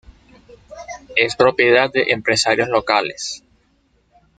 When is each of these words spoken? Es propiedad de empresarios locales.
Es 1.15 1.35
propiedad 1.35 1.91
de 1.91 2.11
empresarios 2.11 2.69
locales. 2.69 3.43